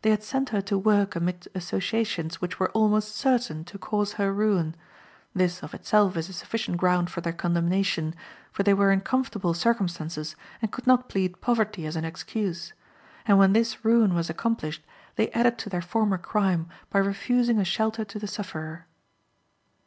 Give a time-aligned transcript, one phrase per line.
[0.00, 4.32] They had sent her to work amid associations which were almost certain to cause her
[4.32, 4.74] ruin.
[5.34, 8.14] This, of itself, is a sufficient ground for their condemnation,
[8.50, 12.72] for they were in comfortable circumstances, and could not plead poverty as an excuse;
[13.26, 14.82] and when this ruin was accomplished,
[15.16, 18.86] they added to their former crime by refusing a shelter to the sufferer.